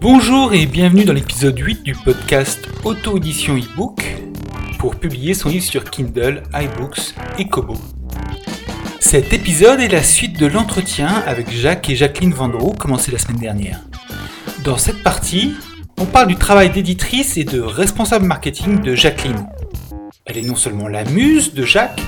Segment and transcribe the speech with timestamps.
[0.00, 4.16] Bonjour et bienvenue dans l'épisode 8 du podcast Auto-édition e-book
[4.78, 7.74] pour publier son livre sur Kindle, iBooks et Kobo.
[9.00, 13.38] Cet épisode est la suite de l'entretien avec Jacques et Jacqueline Vendreau commencé la semaine
[13.38, 13.80] dernière.
[14.64, 15.52] Dans cette partie,
[15.98, 19.46] on parle du travail d'éditrice et de responsable marketing de Jacqueline.
[20.24, 22.00] Elle est non seulement la muse de Jacques,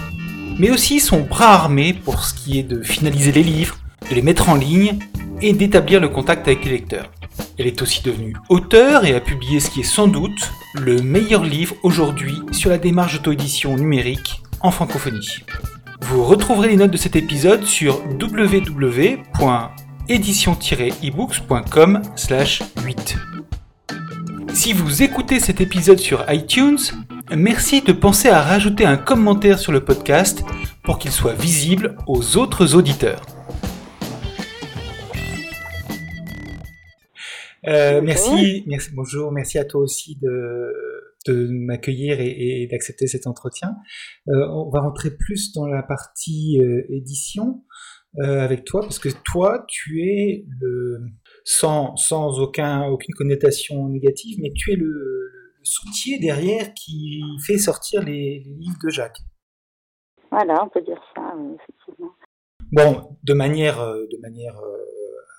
[0.59, 3.77] mais aussi son bras armé pour ce qui est de finaliser les livres,
[4.09, 4.99] de les mettre en ligne
[5.43, 7.11] et d'établir le contact avec les lecteurs.
[7.59, 10.51] Elle est aussi devenue auteure et a publié ce qui est sans doute
[10.81, 15.41] le meilleur livre aujourd'hui sur la démarche d'auto-édition numérique en francophonie.
[16.01, 18.03] Vous retrouverez les notes de cet épisode sur
[20.09, 22.03] www.édition-ebooks.com
[22.85, 23.17] 8.
[24.55, 26.79] Si vous écoutez cet épisode sur iTunes,
[27.37, 30.45] merci de penser à rajouter un commentaire sur le podcast
[30.85, 33.27] pour qu'il soit visible aux autres auditeurs.
[37.67, 40.73] Euh, merci, merci, bonjour, merci à toi aussi de,
[41.27, 43.75] de m'accueillir et, d'accepter cet entretien.
[44.29, 47.65] Euh, on va rentrer plus dans la partie euh, édition
[48.19, 51.01] avec toi, parce que toi, tu es le,
[51.45, 57.59] sans, sans aucun, aucune connotation négative, mais tu es le, le soutier derrière qui fait
[57.59, 59.21] sortir les, les, livres de Jacques.
[60.31, 62.13] Voilà, on peut dire ça, effectivement.
[62.73, 64.57] Bon, de manière, de manière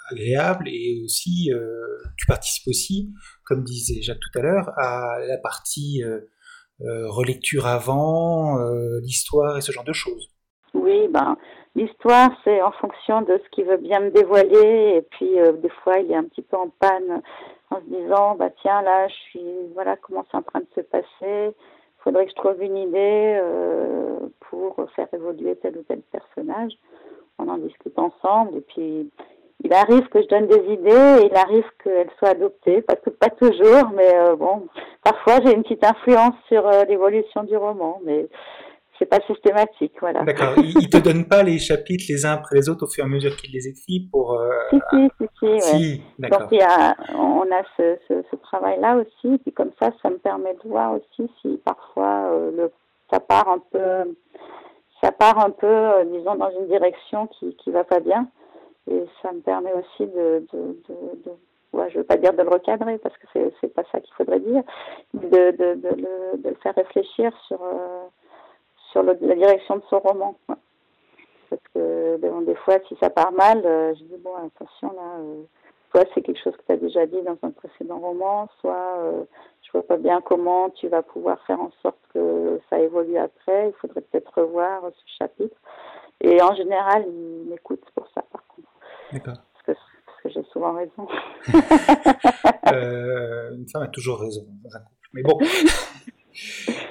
[0.09, 3.14] agréable et aussi euh, tu participes aussi,
[3.46, 6.20] comme disait Jacques tout à l'heure, à la partie euh,
[6.81, 8.58] euh, relecture avant,
[9.02, 10.30] l'histoire et ce genre de choses.
[10.74, 11.36] Oui, ben
[11.78, 14.97] l'histoire c'est en fonction de ce qu'il veut bien me dévoiler.
[14.97, 17.22] Et puis des fois il est un petit peu en panne
[17.69, 20.81] en se disant bah tiens là je suis voilà comment c'est en train de se
[20.81, 21.56] passer.
[22.03, 23.42] Faudrait que je trouve une idée
[24.50, 26.74] pour faire évoluer tel ou tel personnage.
[27.40, 28.57] On en discute ensemble.
[28.57, 29.09] Et puis
[29.63, 33.29] il arrive que je donne des idées et il arrive qu'elles soient adoptées, pas, pas
[33.29, 34.68] toujours, mais euh, bon,
[35.03, 38.28] parfois j'ai une petite influence sur euh, l'évolution du roman, mais
[39.00, 40.24] c'est pas systématique, voilà.
[40.24, 40.53] D'accord.
[40.58, 43.09] Il, te donne pas les chapitres les uns après les autres au fur et à
[43.09, 44.40] mesure qu'il les écrit pour.
[44.40, 45.80] Euh, si si si si.
[45.80, 49.91] si Donc il y a, on a ce, ce, ce travail-là aussi, puis comme ça,
[50.02, 52.72] ça me permet de voir aussi si parfois le,
[53.12, 54.16] ça part un peu,
[55.02, 58.28] ça part un peu, disons, dans une direction qui qui va pas bien.
[58.90, 61.31] Et ça me permet aussi de, de, de, de
[61.74, 64.14] ouais, je veux pas dire de le recadrer parce que c'est c'est pas ça qu'il
[64.14, 64.64] faudrait dire,
[65.14, 68.06] de, de, de, le, de le faire réfléchir sur euh,
[68.97, 70.35] sur le, la direction de son roman.
[70.47, 75.19] Parce que bon, des fois, si ça part mal, euh, je dis bon attention là,
[75.19, 75.44] euh,
[75.91, 79.24] soit c'est quelque chose que tu as déjà dit dans un précédent roman, soit euh,
[79.63, 83.69] je vois pas bien comment tu vas pouvoir faire en sorte que ça évolue après.
[83.69, 85.56] Il faudrait peut-être revoir ce chapitre.
[86.19, 88.68] Et en général, il m'écoute pour ça par contre.
[89.14, 89.35] D'accord.
[89.66, 89.78] Parce
[90.24, 91.08] que, j'ai souvent raison.
[92.74, 95.09] euh, une femme a toujours raison dans un couple.
[95.14, 95.38] Mais bon.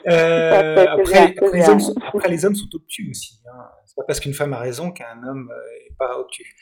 [0.08, 3.40] Euh, après, les hommes sont, après, les hommes sont, obtus aussi.
[3.46, 3.64] Hein.
[3.84, 6.56] C'est pas parce qu'une femme a raison qu'un homme n'est pas obtus.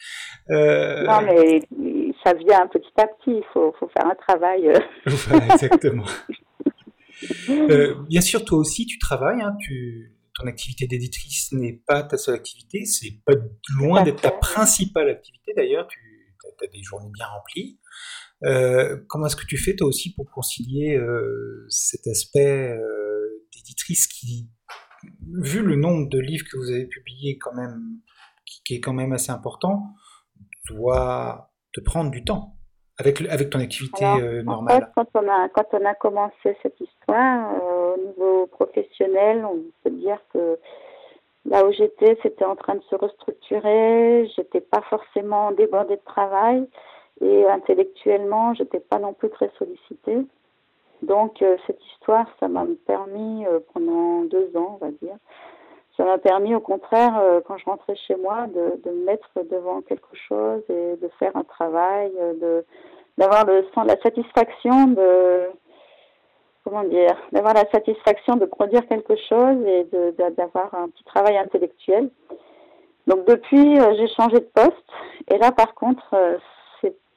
[0.51, 1.05] Euh...
[1.05, 1.61] Non, mais
[2.25, 3.39] ça vient petit à petit.
[3.39, 4.69] Il faut, faut faire un travail.
[4.69, 4.79] Euh.
[5.07, 6.05] voilà, exactement.
[7.49, 9.41] Euh, bien sûr, toi aussi, tu travailles.
[9.41, 13.35] Hein, tu, ton activité d'éditrice n'est pas ta seule activité, c'est pas
[13.79, 15.99] loin d'être ta principale activité d'ailleurs, tu
[16.63, 17.79] as des journées bien remplies.
[18.45, 24.07] Euh, comment est-ce que tu fais toi aussi pour concilier euh, cet aspect euh, d'éditrice
[24.07, 24.51] qui,
[25.41, 28.01] vu le nombre de livres que vous avez publiés quand même,
[28.45, 29.95] qui, qui est quand même assez important,
[30.69, 32.55] doit te prendre du temps
[32.99, 34.77] avec, avec ton activité euh, normale?
[34.77, 39.45] en fait, quand, on a, quand on a commencé cette histoire, euh, au niveau professionnel,
[39.45, 40.59] on peut dire que
[41.47, 44.31] là où j'étais, c'était en train de se restructurer.
[44.37, 46.69] J'étais pas forcément débordée de travail
[47.21, 50.27] et intellectuellement, j'étais pas non plus très sollicitée.
[51.03, 55.17] Donc euh, cette histoire, ça m'a permis euh, pendant deux ans, on va dire,
[55.97, 59.83] ça m'a permis au contraire, euh, quand je rentrais chez moi, de, me mettre devant
[59.83, 62.65] quelque chose et de faire un travail, de
[63.17, 65.51] d'avoir le la satisfaction de
[66.65, 69.87] comment dire, d'avoir la satisfaction de produire quelque chose et
[70.37, 72.11] d'avoir un petit travail intellectuel.
[73.07, 74.91] Donc depuis, j'ai changé de poste
[75.31, 76.03] et là par contre,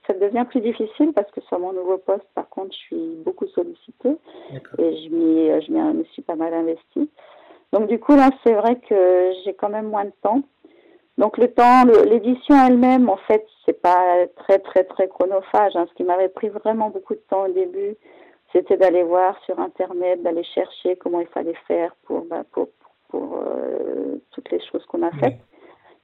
[0.07, 3.47] ça devient plus difficile parce que sur mon nouveau poste, par contre, je suis beaucoup
[3.47, 4.17] sollicitée
[4.79, 7.09] et je m'y je me suis pas mal investie.
[7.73, 10.41] Donc du coup là, c'est vrai que j'ai quand même moins de temps.
[11.17, 15.75] Donc le temps, l'édition elle-même, en fait, c'est pas très très très chronophage.
[15.75, 15.85] Hein.
[15.89, 17.95] Ce qui m'avait pris vraiment beaucoup de temps au début,
[18.53, 22.69] c'était d'aller voir sur internet, d'aller chercher comment il fallait faire pour bah, pour,
[23.09, 25.39] pour, euh, toutes les choses qu'on a faites.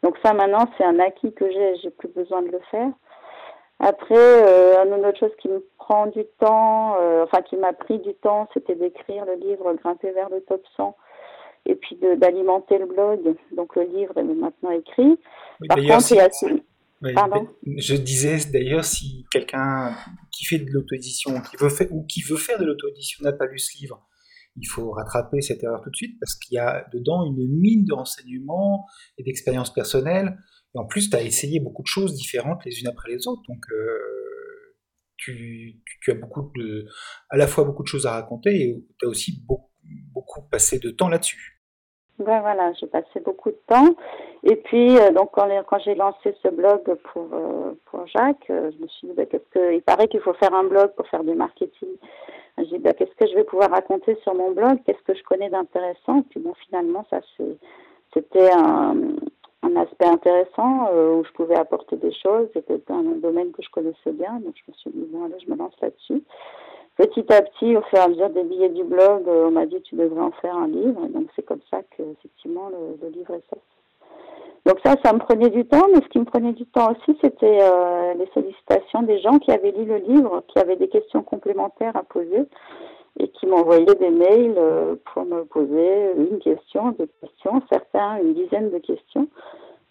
[0.01, 2.89] Donc ça maintenant c'est un acquis que j'ai, j'ai plus besoin de le faire.
[3.85, 7.99] Après, euh, une autre chose qui me prend du temps, euh, enfin qui m'a pris
[7.99, 10.95] du temps, c'était d'écrire le livre Grimper vers le top 100
[11.65, 13.35] et puis d'alimenter le blog.
[13.51, 15.19] Donc le livre est maintenant écrit.
[15.67, 16.29] Par contre, il y a...
[17.13, 17.45] Pardon?
[17.65, 19.93] je disais d'ailleurs si quelqu'un
[20.31, 23.45] qui fait de l'auto-édition qui veut faire, ou qui veut faire de l'auto-édition n'a pas
[23.45, 24.07] lu ce livre,
[24.55, 27.83] il faut rattraper cette erreur tout de suite parce qu'il y a dedans une mine
[27.83, 28.85] de renseignements
[29.17, 30.37] et d'expériences personnelles.
[30.75, 33.43] En plus, tu as essayé beaucoup de choses différentes les unes après les autres.
[33.47, 34.75] Donc, euh,
[35.17, 36.85] tu, as beaucoup de,
[37.29, 40.89] à la fois beaucoup de choses à raconter et tu as aussi beaucoup, passé de
[40.89, 41.61] temps là-dessus.
[42.19, 43.95] Ben voilà, j'ai passé beaucoup de temps.
[44.43, 45.47] Et puis, euh, donc, quand,
[45.83, 46.81] j'ai lancé ce blog
[47.11, 50.33] pour, euh, pour Jacques, je me suis dit, ben, qu'est-ce que, il paraît qu'il faut
[50.33, 51.89] faire un blog pour faire du marketing.
[52.57, 54.79] J'ai dit, ben, qu'est-ce que je vais pouvoir raconter sur mon blog?
[54.85, 56.19] Qu'est-ce que je connais d'intéressant?
[56.19, 57.19] Et puis, bon, finalement, ça,
[58.13, 58.95] c'était un,
[59.63, 62.49] un aspect intéressant où je pouvais apporter des choses.
[62.53, 64.33] C'était un domaine que je connaissais bien.
[64.43, 66.21] Donc, je me suis dit, bon, allez, je me lance là-dessus
[66.97, 69.65] petit à petit, au fur et à mesure des billets du blog, euh, on m'a
[69.65, 71.07] dit tu devrais en faire un livre.
[71.07, 73.63] Donc c'est comme ça que effectivement le, livre est sorti.
[74.65, 77.17] Donc ça, ça me prenait du temps, mais ce qui me prenait du temps aussi,
[77.21, 81.21] c'était euh, les sollicitations des gens qui avaient lu le livre, qui avaient des questions
[81.21, 82.43] complémentaires à poser
[83.43, 88.71] qui m'envoyaient des mails euh, pour me poser une question, deux questions, certains une dizaine
[88.71, 89.27] de questions.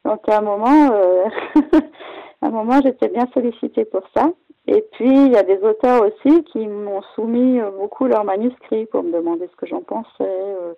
[0.05, 0.91] Donc à un moment,
[2.43, 4.31] à un moment, j'étais bien sollicitée pour ça.
[4.69, 8.87] Et puis, il y a des auteurs aussi qui m'ont soumis euh, beaucoup leurs manuscrits
[8.87, 10.75] pour me demander ce que j'en pensais, euh,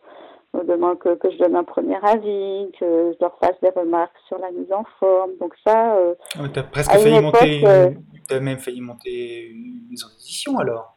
[0.55, 4.17] me demander que, que, je donne un premier avis, que je leur fasse des remarques
[4.27, 5.32] sur la mise en forme.
[5.38, 5.97] Donc ça...
[5.97, 7.91] Euh, ah, tu as presque failli monter, euh,
[8.27, 10.94] tu as même failli monter une maison d'édition alors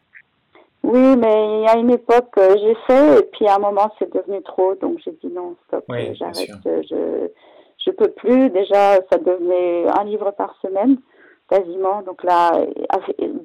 [0.88, 4.12] oui, mais il y a une époque, j'ai fait, et puis à un moment, c'est
[4.14, 7.30] devenu trop, donc j'ai dit non, stop, j'arrête, je
[7.88, 8.50] je peux plus.
[8.50, 10.98] Déjà, ça devenait un livre par semaine
[11.50, 12.02] quasiment.
[12.02, 12.52] Donc là,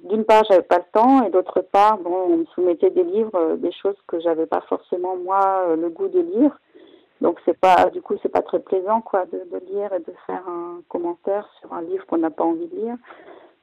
[0.05, 3.37] d'une part, j'avais pas le temps et d'autre part, bon, on me soumettait des livres,
[3.37, 6.59] euh, des choses que j'avais pas forcément moi euh, le goût de lire.
[7.21, 10.13] Donc c'est pas, du coup, c'est pas très plaisant quoi de, de, lire et de
[10.27, 12.97] faire un commentaire sur un livre qu'on n'a pas envie de lire.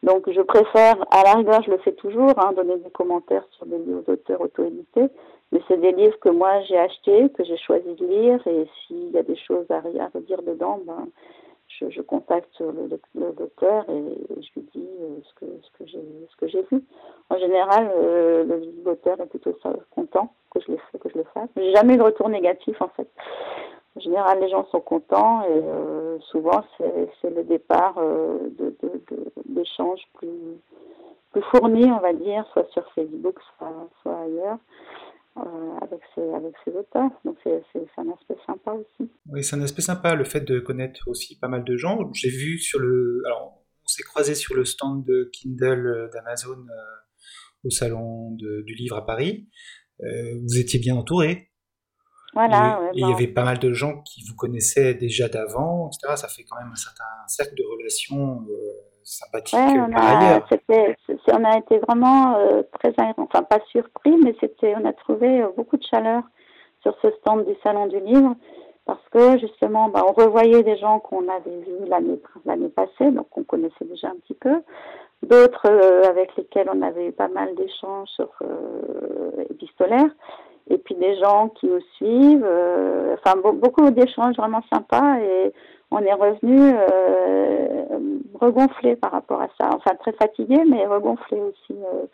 [0.04, 3.66] Donc je préfère, à la rigueur, je le fais toujours, hein, donner des commentaires sur
[3.66, 5.08] des livres d'auteurs auto-édités.
[5.52, 9.12] Mais c'est des livres que moi j'ai achetés, que j'ai choisi de lire, et s'il
[9.12, 11.08] y a des choses à, à redire dedans, ben
[11.68, 14.04] je, je contacte le, le, docteur et
[14.42, 16.84] je lui dis euh, ce que ce que j'ai ce que j'ai vu.
[17.30, 19.56] En général, euh, le docteur est plutôt
[19.92, 21.50] content que je le que je le fasse.
[21.56, 23.08] J'ai jamais eu de retour négatif en fait.
[23.96, 28.76] En général, les gens sont contents et euh, souvent c'est le départ de
[29.46, 30.60] d'échanges plus
[31.32, 33.36] plus fournis, on va dire, soit sur Facebook,
[34.04, 34.58] soit, ailleurs.
[35.38, 37.12] Euh, avec, ses, avec ses auteurs.
[37.24, 37.62] Donc c'est
[37.98, 39.10] un aspect sympa aussi.
[39.28, 42.12] Oui, c'est un aspect sympa, le fait de connaître aussi pas mal de gens.
[42.14, 43.22] J'ai vu sur le...
[43.26, 48.74] Alors, on s'est croisé sur le stand de Kindle euh, d'Amazon euh, au salon du
[48.74, 49.48] livre à Paris.
[50.00, 51.52] vous étiez bien entouré.
[52.34, 52.80] Voilà.
[52.94, 56.16] Et, il y avait pas mal de gens qui vous connaissaient déjà d'avant, etc.
[56.16, 58.46] Ça fait quand même un certain cercle de relations
[59.10, 60.48] sympathique on par a, ailleurs.
[61.32, 65.50] on a été vraiment euh, très, enfin pas surpris, mais c'était, on a trouvé euh,
[65.56, 66.24] beaucoup de chaleur
[66.82, 68.36] sur ce stand du salon du livre
[68.86, 71.88] parce que justement, bah, on revoyait des gens qu'on avait vus
[72.46, 74.62] l'année passée, donc on connaissait déjà un petit peu,
[75.22, 78.30] d'autres euh, avec lesquels on avait eu pas mal d'échanges sur
[79.50, 80.10] épistolaires,
[80.70, 82.48] et puis des gens qui nous suivent,
[83.14, 85.52] enfin beaucoup d'échanges vraiment sympas et
[85.92, 89.70] on est revenu euh, regonflé par rapport à ça.
[89.74, 91.74] Enfin, très fatigué, mais regonflé aussi.
[91.74, 92.06] Euh,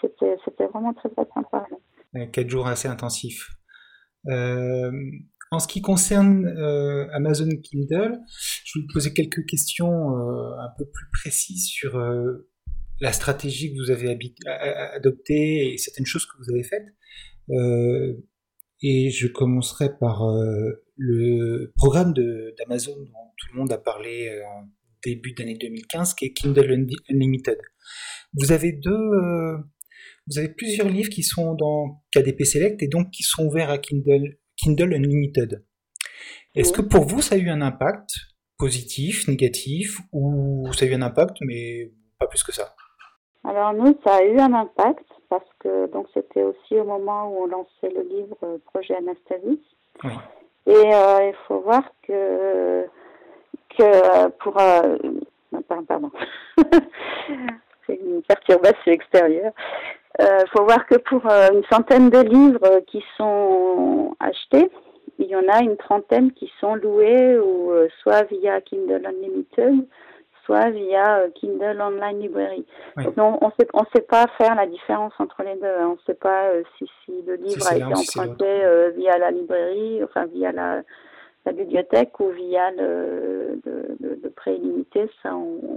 [0.00, 1.66] c'était, vraiment très, très sympa.
[2.32, 3.48] Quatre jours assez intensifs.
[4.28, 4.90] Euh,
[5.50, 8.18] en ce qui concerne euh, Amazon Kindle,
[8.64, 12.50] je voulais poser quelques questions euh, un peu plus précises sur euh,
[13.00, 14.18] la stratégie que vous avez
[14.94, 16.86] adoptée et certaines choses que vous avez faites.
[17.50, 20.22] Et je commencerai par
[20.96, 24.68] le programme d'Amazon dont tout le monde a parlé euh, en
[25.04, 27.58] début d'année 2015, qui est Kindle Unlimited.
[28.34, 29.56] Vous avez deux, euh,
[30.26, 33.78] vous avez plusieurs livres qui sont dans KDP Select et donc qui sont ouverts à
[33.78, 35.64] Kindle, Kindle Unlimited.
[36.54, 38.10] Est-ce que pour vous ça a eu un impact
[38.56, 42.73] positif, négatif, ou ça a eu un impact mais pas plus que ça?
[43.44, 47.42] Alors nous, ça a eu un impact parce que donc c'était aussi au moment où
[47.42, 49.58] on lançait le livre euh, Projet Anastasis.
[50.02, 50.12] Oui.
[50.66, 52.86] Et euh, il faut voir que
[53.76, 54.54] que pour...
[54.54, 56.10] pardon.
[57.86, 59.52] C'est une perturbation extérieure.
[60.20, 64.70] Il faut voir que pour une centaine de livres qui sont achetés,
[65.18, 69.86] il y en a une trentaine qui sont loués ou soit via Kindle Unlimited,
[70.44, 72.64] soit via euh, Kindle Online Library.
[73.16, 75.66] Donc, on ne sait, on sait pas faire la différence entre les deux.
[75.66, 75.88] Hein.
[75.88, 79.30] On ne sait pas euh, si, si, le livre a été emprunté euh, via la
[79.30, 80.82] librairie, enfin via la,
[81.46, 85.10] la bibliothèque ou via le, de, de, prêt illimité.
[85.22, 85.68] Ça, on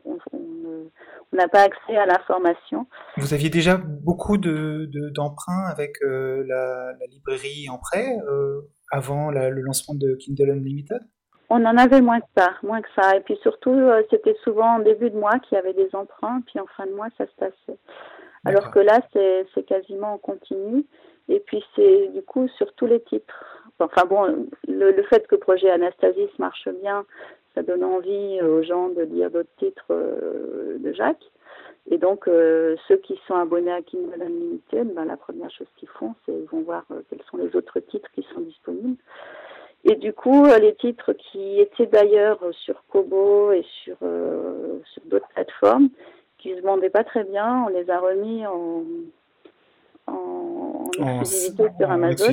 [1.34, 2.88] n'a pas accès à l'information.
[3.18, 8.18] Vous aviez déjà beaucoup d'emprunts de, avec la, la, librairie en prêt
[8.92, 11.02] avant le lancement de Kindle Unlimited?
[11.50, 13.16] On en avait moins que ça, moins que ça.
[13.16, 16.42] Et puis surtout, euh, c'était souvent en début de mois qu'il y avait des emprunts,
[16.46, 17.80] puis en fin de mois, ça se passait.
[18.46, 20.86] Alors que là, c'est quasiment en continu.
[21.30, 23.46] Et puis c'est du coup sur tous les titres.
[23.80, 27.06] Enfin bon, le, fait que le projet Anastasis marche bien,
[27.54, 31.30] ça donne envie aux gens de lire d'autres titres euh, de Jacques.
[31.90, 35.90] Et donc, euh, ceux qui sont abonnés à Kindle Unlimited, ben, la première chose qu'ils
[35.90, 38.98] font, c'est qu'ils vont voir quels sont les autres titres qui sont disponibles.
[39.84, 45.02] Et du coup, euh, les titres qui étaient d'ailleurs sur Kobo et sur, euh, sur
[45.06, 45.90] d'autres plateformes,
[46.38, 48.84] qui se vendaient pas très bien, on les a remis en,
[50.08, 50.90] en,
[51.22, 52.26] exclusivité sur Amazon.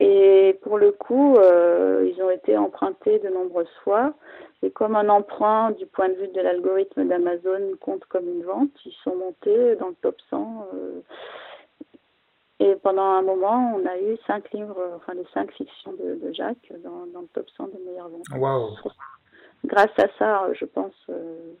[0.00, 4.14] et pour le coup, euh, ils ont été empruntés de nombreuses fois.
[4.62, 8.70] Et comme un emprunt du point de vue de l'algorithme d'Amazon compte comme une vente,
[8.84, 10.66] ils sont montés dans le top 100.
[12.60, 16.70] Et pendant un moment, on a eu cinq livres, enfin les cinq fictions de, Jacques
[16.84, 18.26] dans, le top 100 des meilleures ventes.
[18.36, 18.76] Wow.
[19.64, 20.94] Grâce à ça, je pense.
[21.08, 21.54] Euh,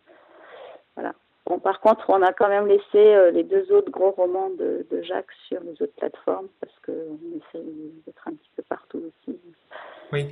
[0.94, 1.14] voilà.
[1.46, 4.86] Bon, par contre, on a quand même laissé euh, les deux autres gros romans de,
[5.02, 7.64] Jacques sur les autres plateformes parce qu'on essaie
[8.06, 9.40] d'être un petit peu partout aussi.
[10.12, 10.26] Oui,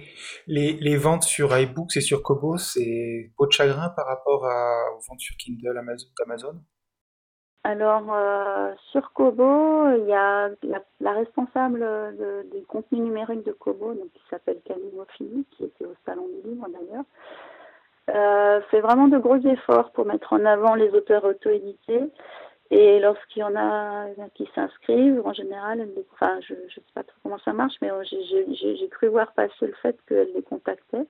[0.46, 4.92] les, les ventes sur iBooks et sur Kobo, c'est peau de chagrin par rapport à,
[4.94, 6.56] aux ventes sur Kindle Amazon
[7.68, 10.48] alors, euh, sur Kobo, il y a
[11.02, 11.84] la, responsable
[12.50, 16.48] du contenu numérique de Kobo, donc, qui s'appelle Camille Moffini, qui était au Salon du
[16.48, 17.04] Livre d'ailleurs,
[18.08, 22.04] euh, fait vraiment de gros efforts pour mettre en avant les auteurs auto-édités.
[22.70, 27.18] Et lorsqu'il y en a qui s'inscrivent, en général, enfin, je ne sais pas trop
[27.22, 31.04] comment ça marche, mais j'ai cru voir passer le fait qu'elle les contactait.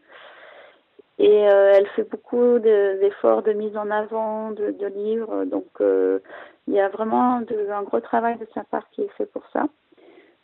[1.18, 5.44] Et euh, elle fait beaucoup d'efforts de, mise en avant de, de livres.
[5.44, 6.20] Donc, euh,
[6.68, 9.42] il y a vraiment de, un gros travail de sa part qui est fait pour
[9.52, 9.64] ça.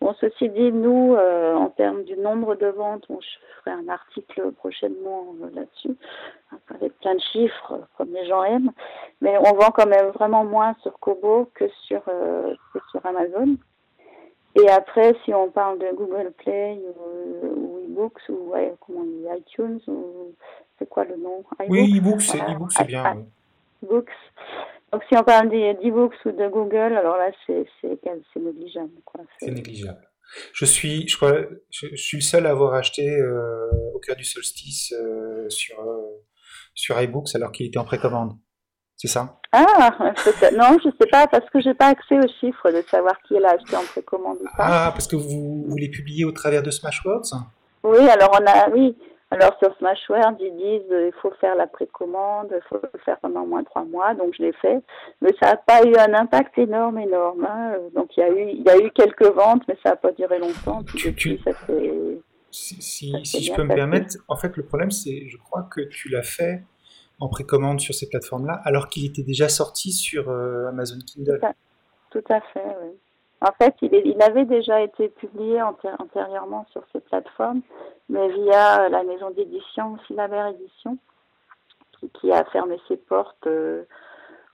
[0.01, 4.51] Bon, ceci dit, nous, euh, en termes du nombre de ventes, je ferai un article
[4.53, 5.97] prochainement là-dessus,
[6.75, 8.73] avec plein de chiffres, comme les gens aiment.
[9.21, 13.57] Mais on vend quand même vraiment moins sur Kobo que sur, que sur Amazon.
[14.57, 16.81] Et après, si on parle de Google Play
[17.43, 20.33] ou, eBooks ou comment on dit, iTunes ou
[20.79, 21.45] c'est quoi le nom?
[21.69, 23.27] Oui, eBooks, c'est bien.
[23.83, 24.11] Books.
[24.93, 27.67] Donc si on parle d'e-books ou de Google, alors là c'est
[28.37, 28.93] négligeable.
[29.41, 30.09] C'est négligeable.
[30.53, 31.35] Je suis, je crois,
[31.71, 36.23] je, suis le seul à avoir acheté euh, au cœur du solstice euh, sur euh,
[36.75, 38.33] sur iBooks alors qu'il était en précommande.
[38.97, 39.41] C'est ça?
[39.53, 39.65] Ah,
[40.53, 43.21] non, je ne sais pas, parce que je n'ai pas accès aux chiffres de savoir
[43.27, 44.87] qui l'a acheté en précommande ou pas.
[44.87, 47.35] Ah, parce que vous, vous les publiez au travers de Smashwords?
[47.83, 48.97] Oui, alors on a, oui.
[49.35, 53.43] Alors sur Smashwords, ils disent qu'il faut faire la précommande, il faut le faire pendant
[53.43, 54.81] au moins trois mois, donc je l'ai fait.
[55.21, 57.45] Mais ça n'a pas eu un impact énorme, énorme.
[57.45, 57.77] Hein.
[57.95, 60.13] Donc il y, a eu, il y a eu quelques ventes, mais ça n'a pas
[60.13, 60.83] duré longtemps.
[60.85, 62.81] tu, ça fait, si,
[63.25, 66.23] si, je peux me permettre, en fait le problème c'est, je crois que tu l'as
[66.23, 66.63] fait
[67.21, 71.41] en précommande sur ces plateformes-là, alors qu'il était déjà sorti sur euh, Amazon Kindle.
[72.11, 72.93] Tout à, fait, oui.
[73.41, 77.61] En fait, il, avait déjà été publié antérieurement sur ces plateformes,
[78.09, 80.99] mais via la maison d'édition Philabert Édition,
[82.21, 83.85] qui, a fermé ses portes euh,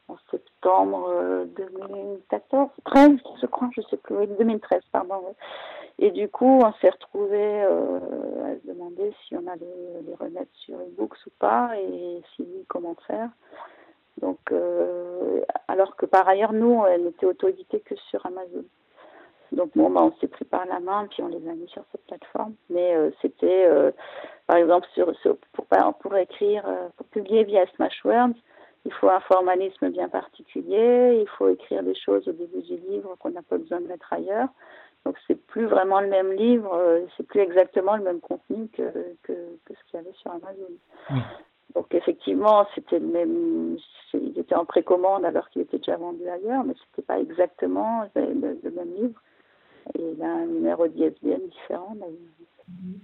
[0.09, 3.11] en septembre 2014, euh, 13,
[3.41, 5.35] je crois, je sais plus, 2013, pardon.
[5.99, 7.99] Et du coup, on s'est retrouvé euh,
[8.45, 12.65] à se demander si on allait les remettre sur e-books ou pas, et si oui,
[12.69, 13.29] comment faire.
[14.21, 18.65] Donc, euh, alors que par ailleurs, nous, elle n'était auto-éditée que sur Amazon.
[19.53, 21.83] Donc, bon, bah, on s'est pris par la main, puis on les a mis sur
[21.91, 22.55] cette plateforme.
[22.69, 23.69] Mais euh, c'était,
[24.47, 25.13] par exemple, sur,
[25.53, 25.67] pour,
[26.01, 26.65] pour écrire,
[26.97, 28.35] pour publier via Smashwords,
[28.85, 33.15] il faut un formalisme bien particulier, il faut écrire des choses au début du livre
[33.19, 34.49] qu'on n'a pas besoin de mettre ailleurs.
[35.05, 38.83] Donc c'est plus vraiment le même livre, euh, c'est plus exactement le même contenu que,
[39.23, 39.33] que,
[39.65, 41.23] que ce qu'il y avait sur Amazon.
[41.75, 43.79] Donc effectivement, c'était le même,
[44.15, 48.71] il était en précommande alors qu'il était déjà vendu ailleurs, mais c'était pas exactement le,
[48.71, 49.21] même livre.
[49.99, 51.97] Et il a un numéro d'ISBN différent.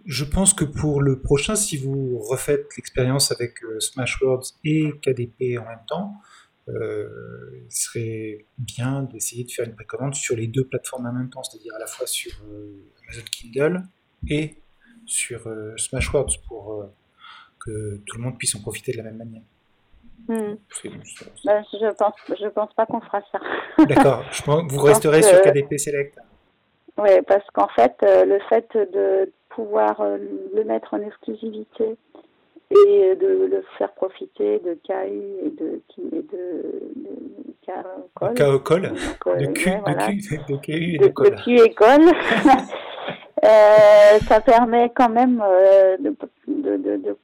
[0.05, 5.59] Je pense que pour le prochain, si vous refaites l'expérience avec euh, Smashwords et KDP
[5.59, 6.15] en même temps,
[6.69, 7.09] euh,
[7.65, 11.43] il serait bien d'essayer de faire une précommande sur les deux plateformes en même temps,
[11.43, 13.83] c'est-à-dire à la fois sur euh, Amazon Kindle
[14.29, 14.57] et
[15.05, 16.85] sur Smashwords pour
[17.61, 19.43] que tout le monde puisse en profiter de la même manière.
[20.29, 20.55] Hmm.
[21.45, 23.39] Ben, je pense, je pense pas qu'on fera ça.
[23.85, 24.25] D'accord.
[24.69, 26.19] Vous resterez sur KDP Select.
[26.99, 30.17] Oui, parce qu'en fait, euh, le fait de pouvoir euh,
[30.55, 31.97] le mettre en exclusivité
[32.71, 39.71] et de le faire profiter de KU et de et de, de KOCOL, de, Q,
[39.71, 42.11] de, Q, de KU et de, de Q école,
[43.45, 45.99] euh, ça permet quand même euh,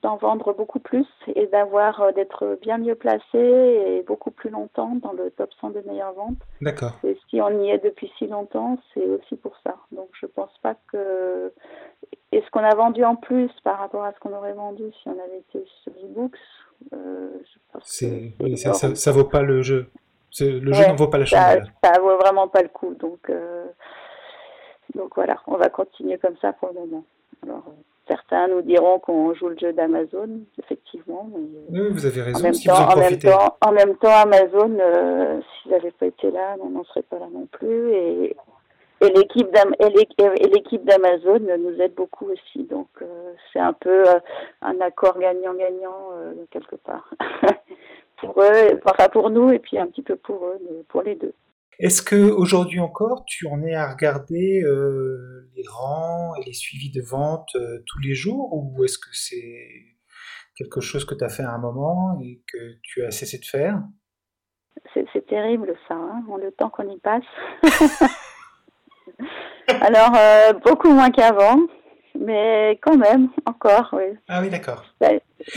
[0.02, 4.94] d'en vendre beaucoup plus et d'avoir euh, d'être bien mieux placé et beaucoup plus longtemps
[5.02, 6.36] dans le top 100 des meilleures ventes.
[6.60, 6.98] D'accord.
[7.02, 9.76] Et si on y est depuis si longtemps, c'est aussi pour ça.
[9.90, 11.50] Donc je pense pas que
[12.30, 15.08] et ce qu'on a vendu en plus par rapport à ce qu'on aurait vendu si
[15.08, 16.36] on avait été sur e-books,
[16.92, 17.30] euh,
[18.40, 19.86] oui, ça, ça, vaut pas le jeu.
[20.40, 21.72] Le jeu n'en vaut pas la chandelle.
[21.82, 22.94] Ça, ça vaut vraiment pas le coup.
[22.94, 23.30] Donc
[24.94, 27.04] donc voilà, on va continuer comme ça pour le moment.
[27.42, 27.72] Alors, euh,
[28.08, 31.28] certains nous diront qu'on joue le jeu d'Amazon, effectivement.
[31.70, 32.38] Mais, oui, vous avez raison.
[32.38, 36.30] En même, temps, en, même temps, en même temps, Amazon, euh, s'ils n'avaient pas été
[36.30, 37.92] là, on n'en serait pas là non plus.
[37.92, 38.36] Et,
[39.00, 39.50] et l'équipe
[40.84, 42.64] d'Amazon nous aide beaucoup aussi.
[42.64, 44.04] Donc, euh, c'est un peu
[44.60, 46.10] un accord gagnant-gagnant
[46.50, 47.12] quelque part.
[48.18, 51.34] pour eux, enfin pour nous, et puis un petit peu pour eux, pour les deux.
[51.82, 56.92] Est-ce que aujourd'hui encore, tu en es à regarder euh, les rangs et les suivis
[56.92, 59.96] de vente euh, tous les jours ou est-ce que c'est
[60.56, 63.44] quelque chose que tu as fait à un moment et que tu as cessé de
[63.44, 63.82] faire?
[64.94, 67.24] C'est terrible ça, hein, le temps qu'on y passe.
[69.68, 71.58] Alors, euh, beaucoup moins qu'avant
[72.14, 74.16] mais quand même, encore, oui.
[74.28, 74.84] Ah oui, d'accord.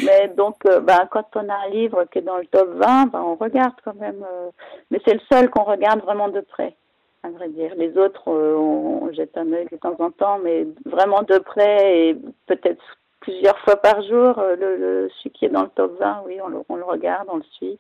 [0.04, 3.08] Mais donc, euh, ben, quand on a un livre qui est dans le top 20,
[3.08, 4.24] ben, on regarde quand même.
[4.24, 4.50] Euh,
[4.92, 6.76] mais c'est le seul qu'on regarde vraiment de près,
[7.24, 7.74] à vrai dire.
[7.78, 12.10] Les autres, euh, on, jette un œil de temps en temps, mais vraiment de près
[12.10, 12.18] et
[12.48, 12.84] peut-être
[13.22, 14.36] plusieurs fois par jour.
[14.60, 17.28] Le, le, celui qui est dans le top 20, oui, on le, on le regarde,
[17.32, 17.80] on le suit.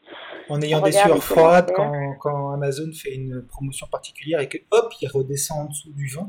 [0.49, 4.93] En ayant des sueurs froides quand, quand Amazon fait une promotion particulière et que hop,
[5.01, 6.21] il redescend en dessous du 20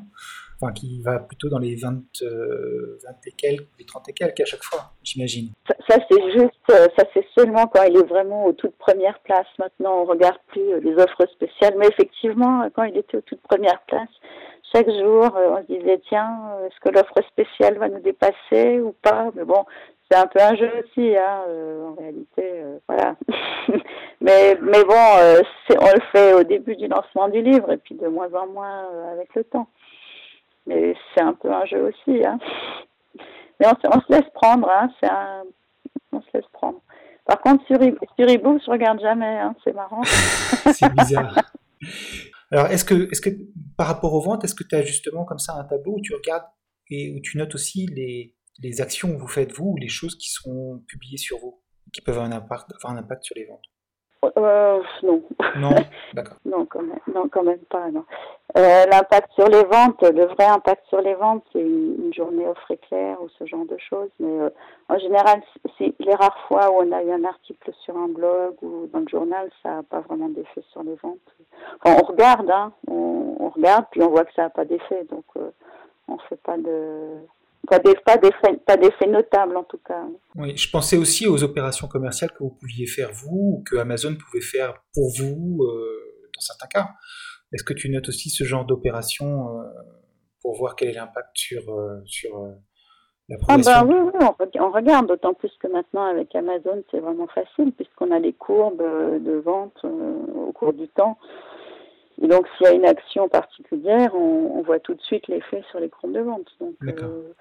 [0.60, 4.40] enfin qui va plutôt dans les 20, 20 euh, et quelques, les 30 et quelques
[4.40, 5.50] à chaque fois, j'imagine.
[5.88, 9.46] Ça, c'est juste, euh, ça c'est seulement quand il est vraiment aux toutes premières places.
[9.58, 13.42] Maintenant, on regarde plus euh, les offres spéciales, mais effectivement, quand il était aux toutes
[13.42, 14.08] premières places,
[14.72, 16.28] chaque jour, on se disait tiens,
[16.66, 19.30] est-ce que l'offre spéciale va nous dépasser ou pas?
[19.34, 19.64] Mais bon,
[20.10, 21.44] c'est un peu un jeu aussi, hein,
[21.84, 23.14] en réalité, voilà.
[24.20, 24.94] mais mais bon,
[25.80, 28.88] on le fait au début du lancement du livre et puis de moins en moins
[29.12, 29.68] avec le temps.
[30.66, 32.24] Mais c'est un peu un jeu aussi.
[32.24, 32.38] Hein.
[33.60, 34.68] Mais on, se laisse prendre.
[34.68, 34.90] Hein.
[35.00, 35.44] C'est un...
[36.12, 36.80] On se laisse prendre.
[37.24, 39.38] Par contre, sur, sur ebook, je regarde jamais.
[39.38, 39.54] Hein.
[39.64, 40.02] C'est marrant.
[40.04, 41.36] c'est bizarre.
[42.50, 43.30] Alors, est-ce que, est-ce que
[43.76, 46.14] par rapport aux ventes, est-ce que tu as justement comme ça un tableau où tu
[46.14, 46.44] regardes
[46.90, 50.16] et où tu notes aussi les, les actions que vous faites vous ou les choses
[50.16, 51.60] qui sont publiées sur vous,
[51.92, 53.64] qui peuvent avoir un impact, avoir un impact sur les ventes?
[54.36, 55.22] Euh, non.
[55.56, 55.70] Non,
[56.14, 56.36] d'accord.
[56.44, 57.90] non, quand même, non, quand même pas.
[57.90, 58.04] Non.
[58.56, 62.70] Euh, l'impact sur les ventes, le vrai impact sur les ventes, c'est une, journée offre
[62.70, 64.08] éclair ou ce genre de choses.
[64.20, 64.50] Mais euh,
[64.88, 65.42] en général,
[65.76, 69.00] c'est les rares fois où on a eu un article sur un blog ou dans
[69.00, 71.18] le journal, ça n'a pas vraiment d'effet sur les ventes.
[71.80, 75.04] Enfin, on regarde, hein, on, on, regarde, puis on voit que ça n'a pas d'effet.
[75.10, 75.24] Donc,
[76.08, 77.18] on fait pas de
[77.66, 77.78] pas
[78.16, 80.04] d'effet pas d'effet notable en tout cas.
[80.34, 84.14] Oui, je pensais aussi aux opérations commerciales que vous pouviez faire vous ou que Amazon
[84.14, 86.88] pouvait faire pour vous euh, dans certains cas.
[87.52, 89.64] Est-ce que tu notes aussi ce genre d'opération euh,
[90.42, 92.30] pour voir quel est l'impact sur, euh, sur
[93.28, 97.26] la progression ah ben, oui, on, regarde, d'autant plus que maintenant avec Amazon c'est vraiment
[97.28, 101.18] facile puisqu'on a les courbes de vente au cours du temps.
[102.22, 105.62] Et donc, s'il y a une action particulière, on, on voit tout de suite l'effet
[105.70, 106.48] sur les comptes de vente.
[106.60, 107.32] Donc, euh,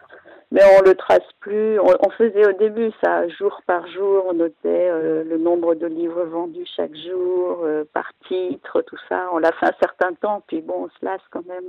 [0.51, 1.79] mais on le trace plus.
[1.79, 4.25] On, faisait au début ça jour par jour.
[4.27, 9.29] On notait euh, le nombre de livres vendus chaque jour, euh, par titre, tout ça.
[9.31, 11.65] On l'a fait un certain temps, puis bon, on se lasse quand même.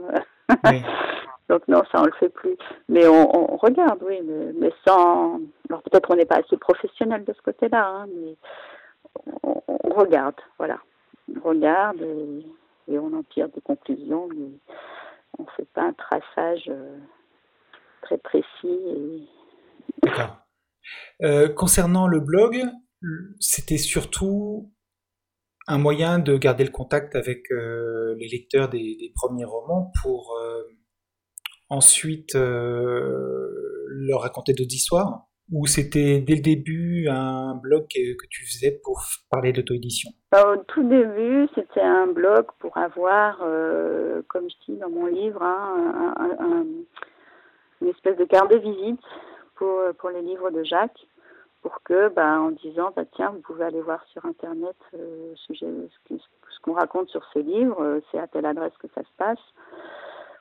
[1.49, 2.57] donc non, ça on le fait plus.
[2.89, 5.41] Mais on, on regarde, oui, mais, mais sans.
[5.69, 8.35] Alors peut-être qu'on n'est pas assez professionnel de ce côté-là, hein, mais
[9.45, 10.79] on, on, regarde, voilà.
[11.45, 12.03] On regarde.
[12.03, 12.45] Et
[12.89, 14.51] et on en tire des conclusions, mais
[15.39, 16.99] on ne fait pas un traçage euh,
[18.03, 19.29] très précis.
[20.03, 20.39] D'accord.
[21.23, 22.63] Euh, concernant le blog,
[23.41, 24.73] c'était surtout
[25.67, 30.39] un moyen de garder le contact avec euh, les lecteurs des, premiers romans pour
[31.69, 38.81] ensuite leur raconter d'autres histoires ou c'était dès le début un blog que, tu faisais
[38.83, 44.79] pour parler d'auto-édition Au tout début, c'était un blog pour avoir, euh, comme je dis
[44.79, 46.65] dans mon livre, hein,
[47.81, 49.01] une espèce de carte de visite
[49.55, 51.07] pour, pour les livres de Jacques,
[51.63, 56.61] pour que, bah, en disant, bah, tiens, vous pouvez aller voir sur Internet euh, ce
[56.63, 59.39] qu'on raconte sur ce livre, euh, c'est à telle adresse que ça se passe.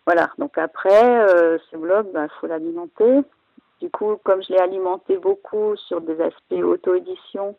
[0.06, 1.28] Voilà, donc après,
[1.72, 3.24] ce blog, il bah, faut l'alimenter.
[3.82, 7.56] Du coup, comme je l'ai alimenté beaucoup sur des aspects auto-édition,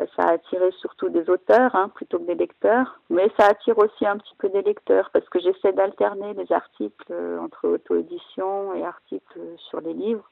[0.00, 3.78] euh, ça a attiré surtout des auteurs hein, plutôt que des lecteurs, mais ça attire
[3.78, 8.74] aussi un petit peu des lecteurs parce que j'essaie d'alterner les articles euh, entre auto-édition
[8.74, 10.28] et articles sur les livres.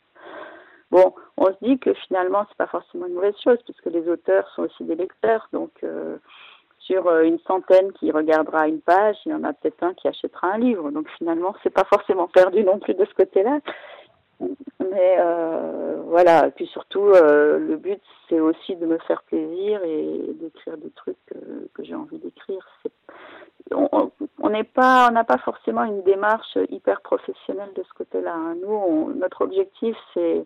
[0.91, 4.49] Bon, on se dit que finalement, c'est pas forcément une mauvaise chose puisque les auteurs
[4.51, 6.19] sont aussi des lecteurs, donc euh,
[6.79, 10.49] sur une centaine qui regardera une page, il y en a peut-être un qui achètera
[10.49, 10.91] un livre.
[10.91, 13.61] Donc finalement, c'est pas forcément perdu non plus de ce côté-là.
[14.41, 19.81] Mais euh, voilà, et puis surtout, euh, le but, c'est aussi de me faire plaisir
[19.85, 22.67] et d'écrire des trucs que j'ai envie d'écrire.
[23.71, 28.35] On n'est pas, on n'a pas forcément une démarche hyper professionnelle de ce côté-là.
[28.35, 28.57] Hein.
[28.63, 30.45] Nous, notre objectif, c'est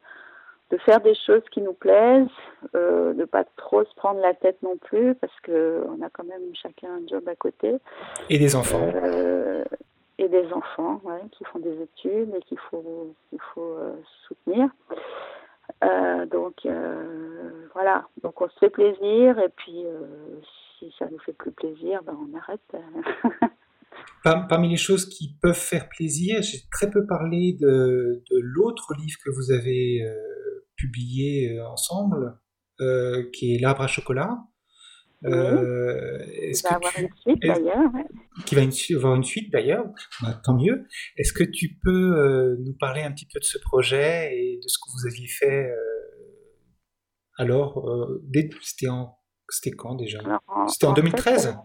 [0.70, 2.26] de faire des choses qui nous plaisent,
[2.74, 6.24] euh, de pas trop se prendre la tête non plus, parce que on a quand
[6.24, 7.76] même chacun un job à côté.
[8.28, 8.90] Et des enfants.
[8.94, 9.64] Euh,
[10.18, 11.00] et des enfants
[11.32, 13.94] qui font des études et qu'il faut, qu'il faut euh,
[14.26, 14.68] soutenir.
[15.84, 19.84] Euh, donc euh, voilà, donc on se fait plaisir et puis
[20.78, 22.60] si ça nous fait plus plaisir, ben on arrête.
[24.48, 29.16] Parmi les choses qui peuvent faire plaisir, j'ai très peu parlé de, de l'autre livre
[29.24, 30.04] que vous avez
[30.76, 32.38] publié ensemble,
[33.32, 34.38] qui est L'arbre à chocolat.
[35.24, 36.18] Euh,
[36.52, 37.90] qui va avoir une suite d'ailleurs.
[38.46, 38.62] Qui va
[38.96, 39.84] avoir une suite d'ailleurs,
[40.22, 40.86] bah, tant mieux.
[41.16, 44.68] Est-ce que tu peux euh, nous parler un petit peu de ce projet et de
[44.68, 45.74] ce que vous aviez fait euh,
[47.36, 47.84] alors
[48.62, 49.16] C'était en...
[49.76, 50.18] quand déjà?
[50.68, 51.56] C'était en, 2013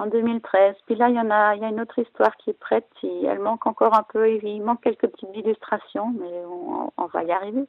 [0.00, 0.74] En 2013.
[0.86, 2.88] Puis là, il y en a, il y a une autre histoire qui est prête.
[3.02, 4.28] Elle manque encore un peu.
[4.28, 7.64] Il manque quelques petites illustrations, mais on, on va y arriver.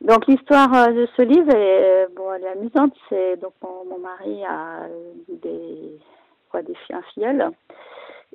[0.00, 2.94] Donc l'histoire euh, de ce livre est bon, elle est amusante.
[3.08, 4.86] C'est donc mon, mari a
[5.28, 5.98] des
[6.50, 7.50] quoi des un filleul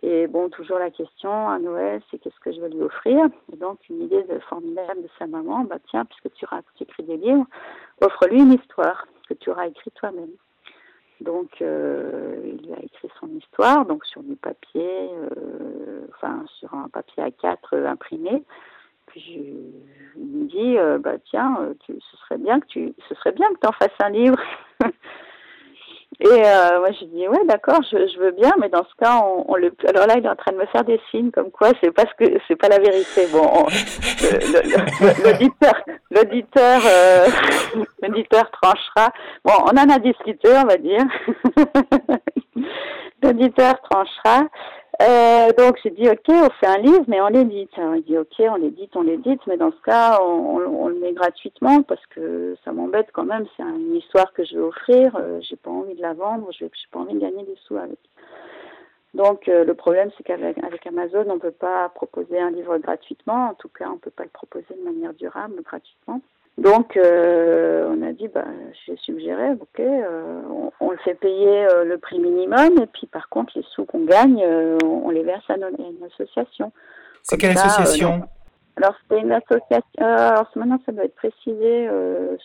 [0.01, 3.25] et bon toujours la question à Noël c'est qu'est-ce que je vais lui offrir?
[3.51, 6.45] Et donc une idée de formidable de sa maman bah tiens puisque tu,
[6.75, 7.45] tu écris des livres
[8.01, 10.31] offre-lui une histoire que tu auras écrit toi-même.
[11.21, 16.73] Donc euh, il lui a écrit son histoire donc sur du papier euh, enfin sur
[16.73, 18.43] un papier A4 imprimé
[19.13, 19.61] puis
[20.15, 23.31] je, me dis, euh, bah tiens, euh, tu, ce serait bien que tu, ce serait
[23.31, 24.37] bien que tu en fasses un livre.
[26.19, 29.51] Et euh, moi je dis ouais d'accord, je, veux bien, mais dans ce cas on.
[29.55, 32.13] Alors là il est en train de me faire des signes comme quoi c'est parce
[32.13, 33.25] que c'est pas la vérité.
[33.31, 33.65] Bon,
[35.25, 35.73] l'auditeur,
[36.11, 36.81] l'auditeur,
[38.03, 39.11] l'auditeur tranchera.
[39.43, 41.03] Bon, on en a discuté, on va dire.
[43.23, 44.43] l'auditeur tranchera.
[45.01, 47.71] Euh, donc j'ai dit ok, on fait un livre, mais on l'édite.
[47.77, 51.13] Il dit ok, on l'édite, on l'édite, mais dans ce cas, on, on, le met
[51.13, 53.45] gratuitement parce que ça m'embête quand même.
[53.57, 55.15] C'est une histoire que je vais offrir.
[55.15, 56.47] Euh, j'ai pas envie de la vendre.
[56.51, 57.97] J'ai pas envie de gagner des sous avec.
[59.15, 63.49] Donc euh, le problème, c'est qu'avec avec Amazon, on peut pas proposer un livre gratuitement.
[63.49, 66.21] En tout cas, on peut pas le proposer de manière durable gratuitement.
[66.57, 68.45] Donc, euh, on a dit, bah,
[68.85, 70.41] j'ai suggéré, ok, euh,
[70.79, 74.05] on, le fait payer euh, le prix minimum, et puis par contre, les sous qu'on
[74.05, 74.45] gagne,
[74.83, 76.71] on les verse à, une association.
[77.23, 78.21] C'est quelle association
[78.75, 79.81] Alors, c'était une association.
[79.97, 81.89] alors, maintenant, ça doit être précisé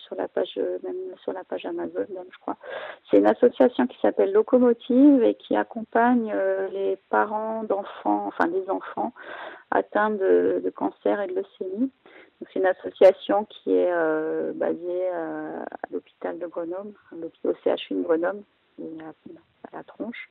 [0.07, 2.57] sur la page, même sur la page Amazon, même, je crois.
[3.11, 6.33] C'est une association qui s'appelle Locomotive et qui accompagne
[6.71, 9.13] les parents d'enfants, enfin des enfants
[9.69, 11.91] atteints de, de cancer et de leucémie.
[12.39, 16.93] C'est une association qui est euh, basée euh, à l'hôpital de Grenoble,
[17.43, 18.43] au CHU de Grenoble,
[18.79, 20.29] à, la tronche.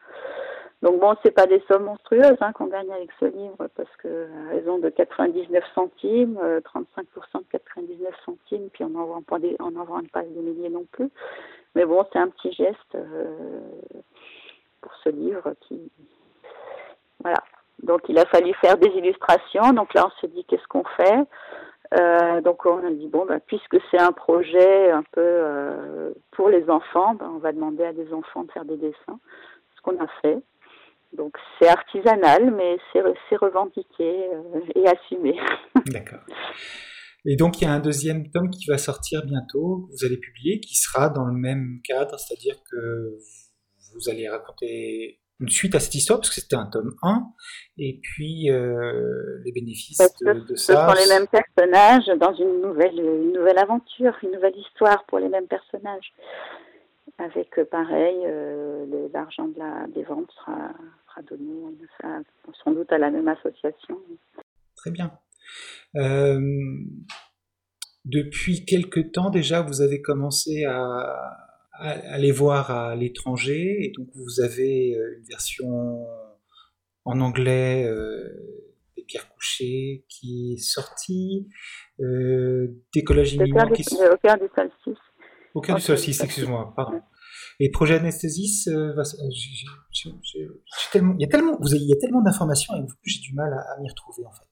[0.82, 4.28] Donc bon, c'est pas des sommes monstrueuses hein, qu'on gagne avec ce livre parce que
[4.50, 9.56] raison de 99 centimes, 35% euh, de 99 centimes, puis on n'en vend pas des,
[10.40, 11.10] milliers non plus.
[11.74, 12.96] Mais bon, c'est un petit geste
[14.80, 15.90] pour ce livre qui,
[17.20, 17.42] voilà.
[17.82, 19.72] Donc il a fallu faire des illustrations.
[19.72, 21.24] Donc là, on s'est dit qu'est-ce qu'on fait?
[21.94, 26.50] Euh, donc on a dit bon bah, puisque c'est un projet un peu euh, pour
[26.50, 29.18] les enfants, bah, on va demander à des enfants de faire des dessins,
[29.76, 30.38] ce qu'on a fait.
[31.14, 35.38] Donc c'est artisanal, mais c'est revendiqué euh, et assumé.
[35.86, 36.20] D'accord.
[37.24, 40.18] Et donc il y a un deuxième tome qui va sortir bientôt, que vous allez
[40.18, 43.18] publier, qui sera dans le même cadre, c'est-à-dire que
[43.94, 47.26] vous allez raconter une suite à cette histoire, parce que c'était un tome 1,
[47.78, 50.88] et puis euh, les bénéfices de, de, ça.
[50.88, 55.18] Ce sont les mêmes personnages dans une nouvelle, une nouvelle aventure, une nouvelle histoire pour
[55.18, 56.12] les mêmes personnages.
[57.18, 60.72] Avec, euh, pareil, euh, l'argent de la, des ventes sera,
[61.06, 62.20] sera donné ça,
[62.62, 63.98] sans doute à la même association.
[64.76, 65.10] Très bien.
[65.96, 66.40] Euh,
[68.04, 71.47] depuis quelque temps déjà, vous avez commencé à,
[71.78, 76.06] aller voir à l'étranger et donc vous avez euh, une version
[77.04, 78.28] en anglais euh,
[78.96, 81.48] des pierres couchées qui est sortie,
[82.00, 85.02] euh, décollage imminent qui au cœur du solstice.
[85.54, 87.00] Au cœur du solstice, excuse-moi, pardon.
[87.60, 88.94] Et projet Anesthésis, euh,
[90.92, 93.34] tellement, il y a tellement, vous avez, il y a tellement d'informations et j'ai du
[93.34, 94.44] mal à, à m'y retrouver en fait.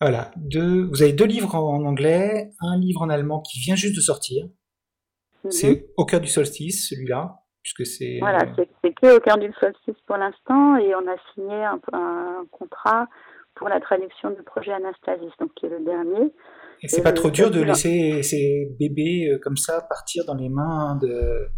[0.00, 3.96] Voilà, deux, vous avez deux livres en anglais, un livre en allemand qui vient juste
[3.96, 4.48] de sortir,
[5.50, 5.82] c'est mhm.
[5.96, 8.18] au cœur du solstice, celui-là, puisque c'est.
[8.20, 8.40] Voilà,
[8.82, 13.08] c'est que au cœur du solstice pour l'instant, et on a signé un, un, contrat
[13.54, 16.32] pour la traduction du projet Anastasis, donc qui est le dernier.
[16.82, 20.50] Et c'est pas trop dur de laisser ces bébés euh, comme ça partir dans les
[20.50, 21.48] mains de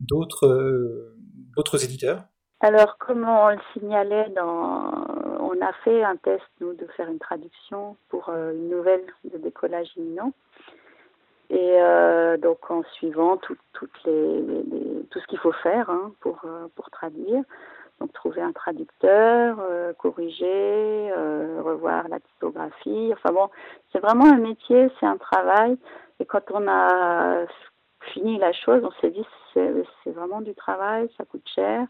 [0.00, 1.16] d'autres euh,
[1.56, 2.24] d'autres éditeurs?
[2.60, 4.92] Alors, comme on le signalait dans,
[5.40, 9.38] on a fait un test nous de faire une traduction pour euh, une nouvelle de
[9.38, 10.32] décollage imminent.
[11.50, 17.42] Et euh, donc en suivant tout, ce qu'il faut faire hein, pour, euh, pour traduire.
[17.98, 21.12] Donc trouver un traducteur, euh, corriger,
[21.62, 23.10] revoir la typographie.
[23.12, 23.50] Enfin bon,
[23.92, 25.76] c'est vraiment un métier, c'est un travail.
[26.20, 27.44] Et quand on a
[28.12, 31.84] fini la chose, on s'est dit c'est vraiment du travail, ça coûte cher.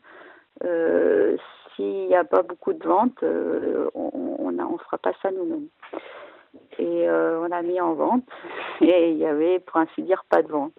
[1.77, 5.69] S'il n'y a pas beaucoup de ventes, on ne fera pas ça nous-mêmes
[6.79, 8.29] et euh, on a mis en vente
[8.81, 10.75] et il y avait pour ainsi dire pas de vente.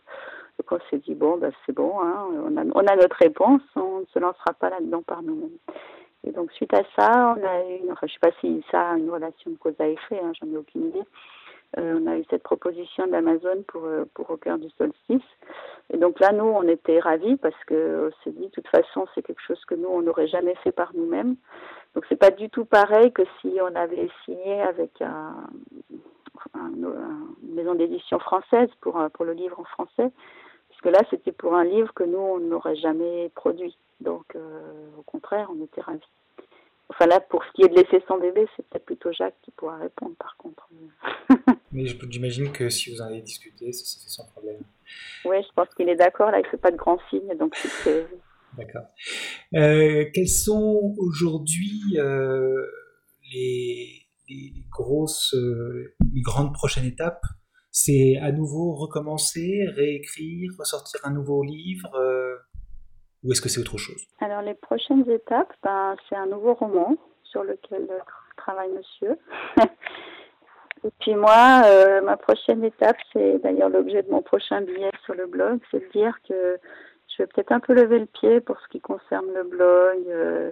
[0.59, 3.61] Donc on s'est dit bon bah, c'est bon, hein, on, a, on a notre réponse,
[3.75, 5.57] on ne se lancera pas là-dedans par nous-mêmes.
[6.23, 8.97] Et donc suite à ça, on a eu, enfin je sais pas si ça a
[8.97, 11.03] une relation de cause à effet, hein, j'en ai aucune idée.
[11.77, 15.27] Euh, on a eu cette proposition d'Amazon pour, euh, pour Au cœur du solstice.
[15.89, 19.21] Et donc là, nous, on était ravis parce que s'est dit, de toute façon, c'est
[19.21, 21.37] quelque chose que nous, on n'aurait jamais fait par nous-mêmes.
[21.95, 25.35] Donc c'est pas du tout pareil que si on avait signé avec un,
[26.53, 30.11] un, une maison d'édition française pour, pour le livre en français,
[30.69, 33.77] puisque là, c'était pour un livre que nous, on n'aurait jamais produit.
[33.99, 35.99] Donc, euh, au contraire, on était ravis.
[36.89, 39.51] Enfin là, pour ce qui est de laisser son bébé, c'est peut-être plutôt Jacques qui
[39.51, 40.67] pourra répondre par contre.
[41.71, 44.59] Mais j'imagine que si vous en avez discuté, ça sans problème.
[45.23, 46.31] Oui, je pense qu'il est d'accord.
[46.31, 48.07] Là, il ne fait pas de grands signes, donc c'est.
[48.57, 48.87] D'accord.
[49.55, 52.65] Euh, quelles sont aujourd'hui euh,
[53.33, 54.05] les,
[54.69, 57.23] grosses, euh, les grandes prochaines étapes?
[57.71, 61.89] C'est à nouveau recommencer, réécrire, ressortir un nouveau livre
[63.23, 64.03] ou est-ce que c'est autre chose?
[64.19, 67.87] Alors les prochaines étapes, ben, c'est un nouveau roman sur lequel
[68.35, 69.17] travaille monsieur.
[70.83, 75.27] Et puis moi, ma prochaine étape, c'est d'ailleurs l'objet de mon prochain billet sur le
[75.27, 76.59] blog, c'est de dire que
[77.21, 80.51] vais peut-être un peu lever le pied pour ce qui concerne le blog, euh,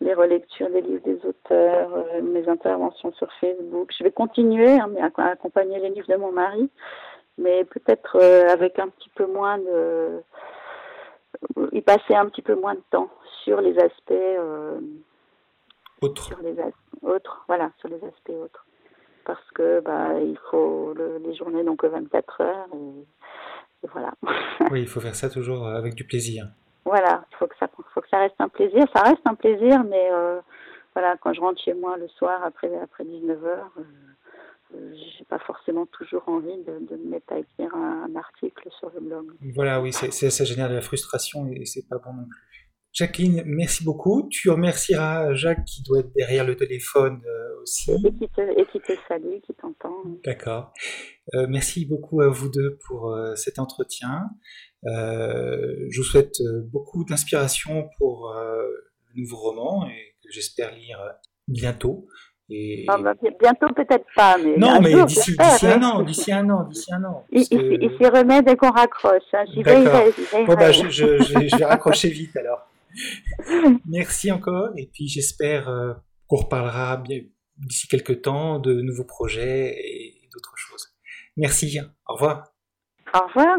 [0.00, 3.92] les relectures des livres des auteurs, euh, mes interventions sur Facebook.
[3.96, 6.70] Je vais continuer hein, mais à, accompagner les livres de mon mari,
[7.36, 10.22] mais peut-être euh, avec un petit peu moins de
[11.72, 13.10] y passer un petit peu moins de temps
[13.44, 14.12] sur les aspects
[16.02, 16.22] autres.
[16.24, 16.70] Sur les as
[17.02, 18.64] autres, voilà, sur les aspects autres.
[19.24, 23.04] Parce que bah, il faut le, les journées n'ont que 24 heures et
[23.92, 24.12] voilà.
[24.70, 26.48] oui, il faut faire ça toujours avec du plaisir.
[26.84, 28.84] Voilà, il faut que ça faut que ça reste un plaisir.
[28.94, 30.40] Ça reste un plaisir, mais euh,
[30.94, 33.70] voilà, quand je rentre chez moi le soir après après 19 heures.
[34.74, 38.68] Euh, j'ai pas forcément toujours envie de, de, me mettre à écrire un, un, article
[38.78, 39.26] sur le blog.
[39.54, 42.67] Voilà, oui, c'est, ça génère de la frustration et c'est pas bon non plus.
[42.92, 44.28] Jacqueline, merci beaucoup.
[44.30, 47.92] Tu remercieras Jacques qui doit être derrière le téléphone euh, aussi.
[47.92, 49.94] Et qui, te, et qui te salue, qui t'entend.
[50.24, 50.72] D'accord.
[51.34, 54.30] Euh, merci beaucoup à vous deux pour euh, cet entretien.
[54.84, 56.38] je vous souhaite
[56.72, 60.98] beaucoup d'inspiration pour le nouveau roman et que j'espère lire
[61.46, 62.06] bientôt.
[62.50, 62.86] Et...
[62.88, 66.94] Ah bah, bientôt peut-être pas, mais non, mais d'ici un an, d'ici un an, d'ici
[66.94, 67.24] un an.
[67.30, 67.56] Il, que...
[67.56, 69.20] il, s'y remet dès qu'on raccroche.
[69.34, 69.44] Hein.
[69.52, 72.66] J'y vais, vais, bon, bah, je, je, je, vais raccrocher vite alors.
[73.86, 75.94] Merci encore, et puis j'espère euh,
[76.26, 77.02] qu'on reparlera
[77.56, 80.94] d'ici quelques temps de nouveaux projets et d'autres choses.
[81.36, 82.52] Merci, au revoir.
[83.14, 83.58] Au revoir.